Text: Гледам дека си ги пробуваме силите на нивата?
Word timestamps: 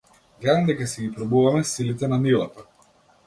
Гледам 0.43 0.63
дека 0.69 0.87
си 0.93 1.01
ги 1.03 1.11
пробуваме 1.17 1.61
силите 1.73 2.11
на 2.15 2.21
нивата? 2.25 2.65